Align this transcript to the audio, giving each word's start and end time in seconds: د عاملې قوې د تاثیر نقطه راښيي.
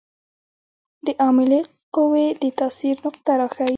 د 1.05 1.07
عاملې 1.21 1.61
قوې 1.95 2.27
د 2.41 2.43
تاثیر 2.59 2.95
نقطه 3.05 3.31
راښيي. 3.39 3.69